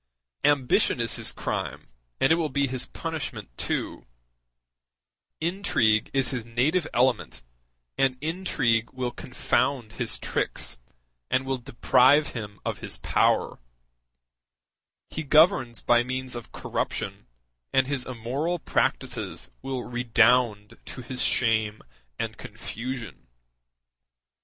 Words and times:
Ambition 0.45 0.99
is 0.99 1.17
his 1.17 1.31
crime, 1.31 1.87
and 2.19 2.31
it 2.33 2.35
will 2.35 2.49
be 2.49 2.65
his 2.65 2.87
punishment 2.87 3.55
too: 3.55 4.07
intrigue 5.39 6.09
is 6.11 6.29
his 6.31 6.43
native 6.43 6.87
element, 6.91 7.43
and 7.99 8.17
intrigue 8.19 8.89
will 8.93 9.11
confound 9.11 9.91
his 9.93 10.17
tricks, 10.17 10.79
and 11.29 11.45
will 11.45 11.59
deprive 11.59 12.29
him 12.29 12.59
of 12.65 12.79
his 12.79 12.97
power: 12.97 13.59
he 15.11 15.21
governs 15.21 15.81
by 15.81 16.01
means 16.01 16.35
of 16.35 16.51
corruption, 16.51 17.27
and 17.71 17.85
his 17.85 18.03
immoral 18.03 18.57
practices 18.57 19.51
will 19.61 19.83
redound 19.83 20.79
to 20.83 21.01
his 21.03 21.21
shame 21.21 21.79
and 22.17 22.37
confusion. 22.37 23.27